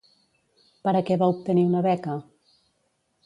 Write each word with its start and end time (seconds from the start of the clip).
Per 0.87 0.93
a 0.99 1.03
què 1.09 1.17
va 1.23 1.27
obtenir 1.35 1.67
una 1.73 1.83
beca? 1.89 2.15